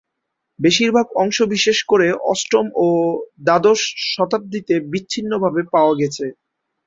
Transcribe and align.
বেশির 0.59 0.91
ভাগ 0.91 1.07
অংশ 1.15 1.37
বিশেষ 1.53 1.77
করে 1.87 2.07
অষ্টম 2.31 2.65
ও 2.77 2.87
দ্বাদশ 3.41 3.79
শতাব্দিতে 4.11 4.75
বিচ্ছিন্নভাবে 4.91 5.61
পাওয়া 5.73 5.93
গেছে। 6.01 6.25